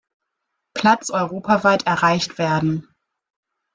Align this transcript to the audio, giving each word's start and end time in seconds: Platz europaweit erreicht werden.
Platz 0.73 1.11
europaweit 1.11 1.85
erreicht 1.85 2.39
werden. 2.39 2.87